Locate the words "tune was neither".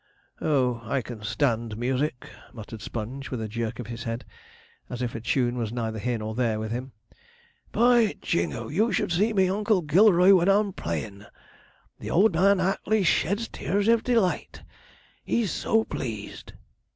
5.21-5.99